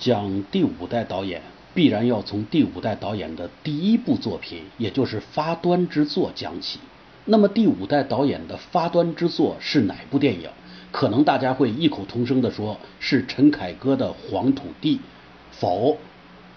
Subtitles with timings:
[0.00, 1.42] 讲第五代导演，
[1.74, 6.80] 必然要从第五代导演的第一部作品，也就是发端之作讲起。
[7.26, 10.48] 那么第五代导演的发端之作是哪部电影？
[10.90, 14.96] 可能大家会异口同声地说是陈凯歌的《黄土地》。
[15.52, 15.98] 否，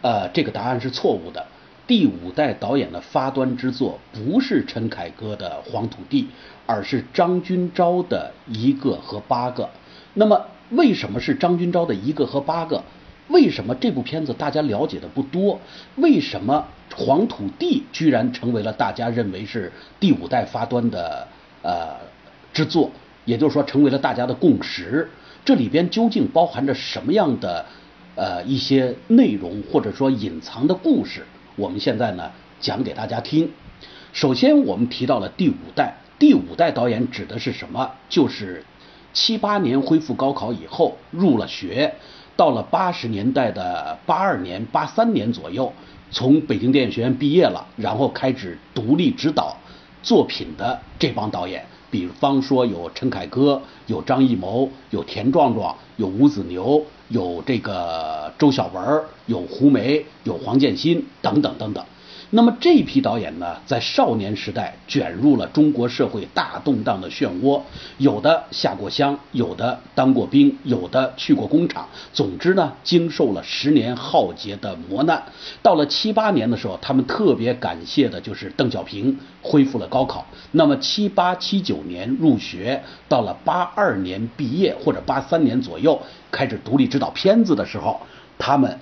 [0.00, 1.46] 呃，这个答案是错误的。
[1.86, 6.22] 第五代导演的发端之作不是陈凯歌的《黄土地》，
[6.64, 9.68] 而是张君钊的一个和八个。
[10.14, 12.82] 那么为什么是张君钊的一个和八个？
[13.28, 15.58] 为什么这部片子大家了解的不多？
[15.96, 21.26] 为什么《黄土地》居然成为了大家认为是第五代发端的
[21.62, 21.96] 呃
[22.52, 22.90] 之作？
[23.24, 25.10] 也就是说，成为了大家的共识。
[25.44, 27.66] 这里边究竟包含着什么样的
[28.14, 31.26] 呃一些内容，或者说隐藏的故事？
[31.56, 32.30] 我们现在呢
[32.60, 33.50] 讲给大家听。
[34.12, 37.90] 首先，我们提到了第五代，第五代导演指的是什么？
[38.08, 38.64] 就是
[39.12, 41.92] 七八年恢复高考以后入了学。
[42.36, 45.72] 到了八十年代的八二年、八三年左右，
[46.10, 49.56] 从北京电影学院毕业了，然后开始独立指导
[50.02, 61.84] 作品的这帮导演，比方说有陈凯歌、有张艺谋、有田壮壮、有吴子牛、有这个周晓文、有胡梅、有黄建新等等等等。
[62.30, 67.60] 那么这批导演呢，在少年时代卷入了中国社会大动荡的漩涡，
[67.98, 75.22] 有的下过乡，有的当过兵，有的去过工厂，总之呢，经受了十年浩劫的磨难。
[75.62, 80.26] 到了七八年的时候，他们特别感谢的就是邓小平恢复了高考。
[80.50, 86.02] 那么七八七九年入学，到了八二年毕业或者八三年左右
[86.32, 88.00] 开始独立指导片子的时候，
[88.36, 88.78] 他们。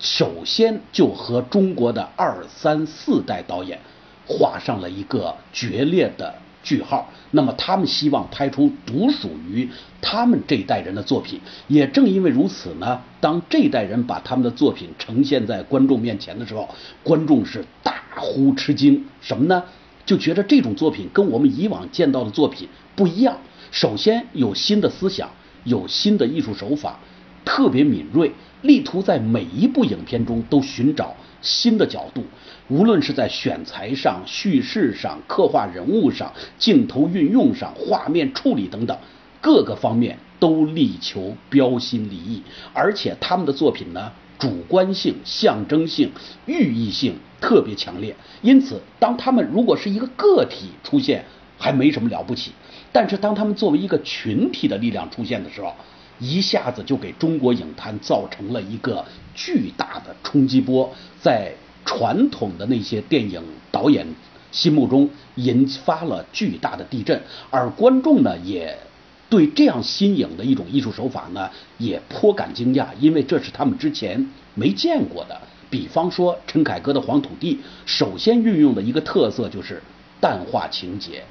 [0.00, 3.78] 首先就和中国的二三四代导演
[4.26, 7.08] 画上了一个决裂的句号。
[7.32, 9.68] 那么他们希望拍出独属于
[10.00, 11.38] 他们这一代人的作品。
[11.68, 16.68] 也正因为如此呢，当这一代人把他们的作品呈现在观众面前的时候，
[17.02, 19.04] 观众是大呼吃惊。
[19.20, 19.62] 什么呢？
[20.06, 23.36] 就觉得这种作品跟我们以往见到的作品不一样。
[23.70, 25.30] 首先有新的思想，
[25.64, 26.98] 有新的艺术手法，
[27.50, 28.30] 特别敏锐。
[28.62, 32.22] 力图在每一部影片中都寻找新的角度，
[32.68, 38.96] 无论是在选材上、叙事上、刻画人物上、镜头运用上、画面处理等等
[39.40, 42.40] 各个方面，都力求标新立异。
[42.72, 46.12] 而且他们的作品呢，主观性、象征性、
[46.46, 48.14] 寓意性特别强烈。
[48.42, 51.24] 因此，当他们如果是一个个体出现，
[51.58, 52.50] 还没什么了不起；
[52.92, 55.74] 但是当他们作为一个群体的力量出现的时候，
[56.20, 59.04] 一下子就给中国影坛造成了一个
[59.34, 61.52] 巨大的冲击波，在
[61.84, 63.42] 传统的那些电影
[63.72, 64.06] 导演
[64.52, 67.20] 心目中引发了巨大的地震，
[67.50, 68.78] 而观众呢也
[69.28, 71.48] 对这样新颖的一种艺术手法呢
[71.78, 75.40] 也颇感惊讶，因为这是他们之前没见过的。
[75.70, 77.54] 比方说陈凯歌的《黄土地》，
[77.86, 79.80] 首先运用的一个特色就是
[80.20, 81.24] 淡化情节。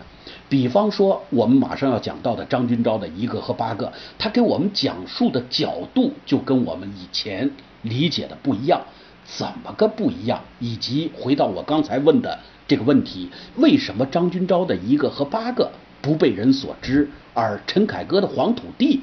[0.47, 7.50] 比方说，我们马上要讲到的张君钊的一个和八个，他给我们讲述的角度就跟我们以前
[7.83, 8.81] 理解的不一样，
[9.25, 10.41] 怎么个不一样？
[10.59, 15.71] 以及回到我刚才问的这个问题，为什么张君钊的一个和八个
[16.01, 18.97] 不被人所知，而陈凯歌的《黄土地》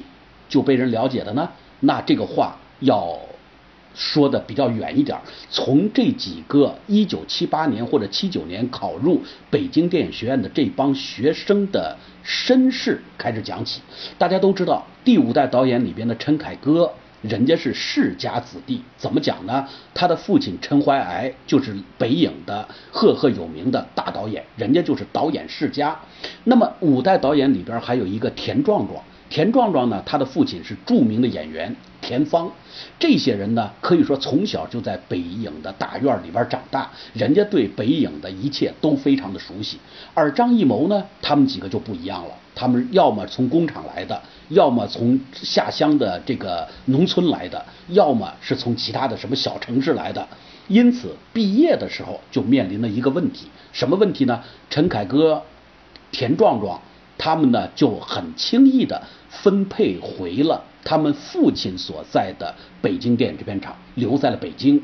[0.49, 1.49] 就被人了解了呢？
[1.79, 3.17] 那这个话要。
[3.97, 5.19] 说的比较远一点，
[5.49, 9.19] 从这几个一九七八年或者七九年考入
[9.49, 13.81] 北京电影学院的这帮学生的身世开始讲起。
[14.19, 16.91] 大家都知道，第五代导演里边的陈凯歌，
[17.23, 19.67] 人家是世家子弟，怎么讲呢？
[19.95, 25.99] 他的父亲陈怀癌就是北影的赫赫有名的大导演，人家就是导演世家。
[26.43, 29.03] 那么五代导演里边还有一个田壮壮。
[29.29, 32.49] 田壮壮呢，他的父亲是著名的演员田芳，
[32.97, 39.77] 这些人呢，可以说从小就在北影的大院里边长大，人家对北影的一切都非常的熟悉。
[40.13, 50.25] 而张艺谋呢，他们几个就不一样了，他们要么从工厂来的，要么从下乡的这个农村来的，要么是从其他的什么小城市来的。
[50.69, 54.41] 因此，毕业的时候就面临了一个问题，什么问题呢？
[54.69, 55.41] 陈凯歌、
[56.11, 56.79] 田壮壮。
[57.17, 64.81] 他们呢就很轻易的分配回了他们父亲所在的北京电影制片厂，留在了北京。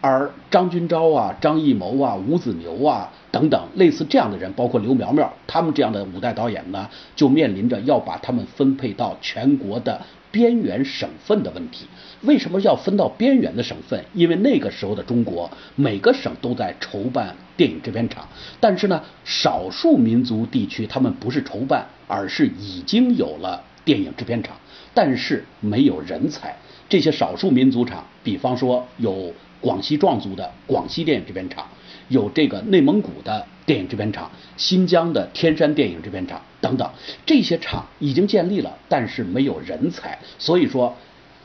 [0.00, 10.00] 而张军钊啊、张艺谋啊、吴子牛啊等等类似这样的人，包括刘苗苗，他们这样的五代导演呢，就面临着要把他们分配到全国的。
[10.36, 11.86] 边缘省份的问题，
[12.20, 14.04] 为什么要分到边缘的省份？
[14.12, 18.28] 因为那个时候的中国，每个省都在筹办电影制片厂，
[18.60, 24.54] 但是呢，少数民族地区他们不是筹办，而是已经有了电影制片厂，
[24.92, 26.54] 但是没有人才，
[26.86, 31.66] 这些少数民族厂，比方说有广西壮族的广西电影制片厂，
[32.08, 36.90] 有这个内蒙古的电影制片厂，新疆的天山电影制片厂等等，
[37.24, 40.94] 这些厂已经建立了，但是没有人才，所以说。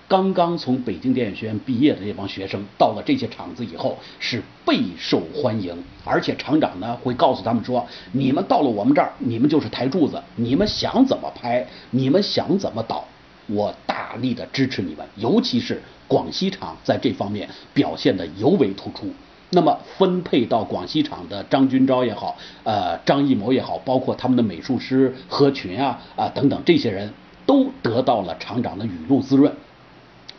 [0.08, 5.74] 刚刚从北京电影学院毕业的这帮学生，到了这些厂子以后是备受欢迎，
[6.04, 13.06] 而且厂长呢会告诉他们说：“你们到了我们这儿，你们就是台柱子，你们想怎么拍，你们想怎么导，
[13.48, 19.10] 我大力的支持你们。”尤其是广西厂在这方面表现的尤为突出。
[19.52, 27.14] 那么分配到广西厂的张军钊也好，呃，张艺谋也好，包括他们的美术师何群啊啊等等这些人
[27.46, 29.54] 都得到了厂长的雨露滋润。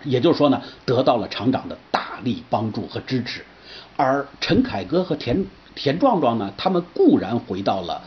[0.04, 3.44] 也就是说呢，得到了厂长的大力帮助和支持，
[3.96, 8.02] 而陈凯歌和田田壮壮呢，他们固然回到了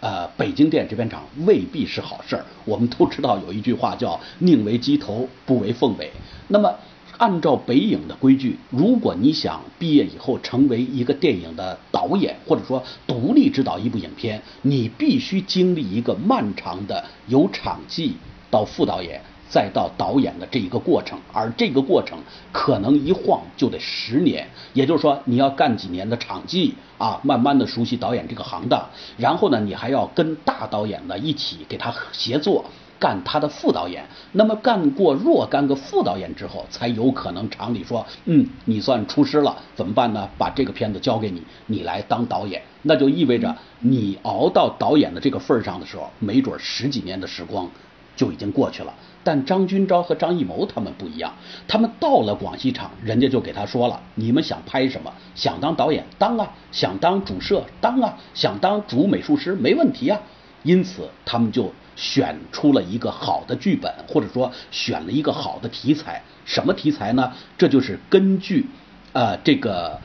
[0.00, 2.44] 呃北京电影制片厂，未必是好事儿。
[2.64, 6.10] 我们都知道有一句话叫“宁为鸡头，不为凤尾”。
[6.48, 6.74] 那么
[7.18, 18.16] 按照北影的规矩，如果你想毕业以后成为一个电影的导演，或者说独立指导一部影片，你必须经历一个漫长的由场记
[18.50, 19.20] 到副导演。
[19.52, 22.18] 再到导演的这一个过程，而这个过程
[22.52, 28.82] 可能一晃就得十年，也就是说你要干几年的场记啊，慢慢的熟悉导演这个行当，
[29.18, 32.64] 然后呢，你还要跟大导演呢一起给他协作
[33.02, 34.04] 干他的副导演。
[34.30, 40.28] 那么干过若干个副导演之后，才有可能厂里说，嗯，你算出师了，怎么办呢？
[40.38, 47.68] 把这个片子交给你，你来当导演，那就意味着你熬到导演的这个份儿上的时候，没准十几年的时光
[48.14, 48.94] 就已经过去了。
[49.24, 51.32] 但张军钊和张艺谋他们不一样，
[51.66, 55.12] 他们到了广西厂，人家就给他说了：你们想拍什么？
[55.34, 60.20] 想当导演当啊，想当主摄当啊，想当主美术师没问题啊。
[60.64, 66.22] 因此，他们就选出了一个好的剧本，或者说选了一个好的题材。
[66.44, 67.32] 什么题材呢？
[67.56, 68.66] 这就是根据
[69.12, 70.00] 啊这个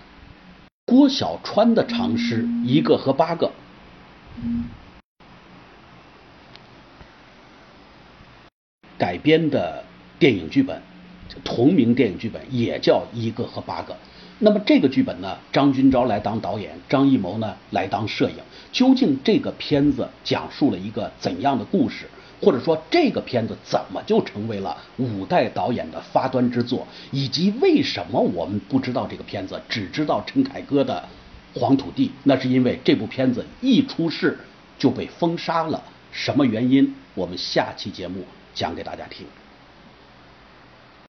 [0.86, 3.48] 郭小川的长诗《一个和八个》。
[8.98, 9.84] 改编的
[10.18, 10.81] 电影剧本，
[11.44, 13.95] 同名电影剧本也叫一个和八个。
[14.39, 18.36] 那么这个剧本呢，张军钊来当导演，张艺谋呢来当摄影。
[18.72, 22.06] 究竟这个片子讲述了一个怎样的故事，
[22.42, 31.04] 或者说这个片子怎么就成为了五代导演的发端之作，以及为什么我们不知道这个片子，只知道陈凯歌的
[31.60, 32.07] 《黄土地》？
[32.24, 34.38] 那是因为这部片子一出世
[34.78, 35.81] 就被封杀了。
[36.12, 36.94] 什么原因？
[37.16, 38.24] 我们下期节目。
[38.57, 39.24] 讲给大家听。